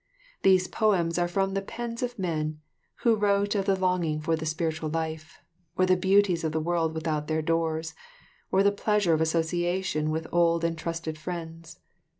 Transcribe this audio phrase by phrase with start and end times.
[0.41, 2.59] These poems are from the pens of men
[3.03, 5.37] who wrote of the longing for the spiritual life,
[5.77, 7.93] or the beauties of the world without their doors,
[8.51, 11.77] or the pleasure of association with old and trusted friends.